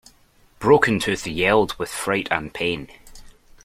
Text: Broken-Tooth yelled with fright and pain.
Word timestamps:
Broken-Tooth 0.57 1.27
yelled 1.27 1.75
with 1.77 1.89
fright 1.91 2.27
and 2.31 2.51
pain. 2.51 2.87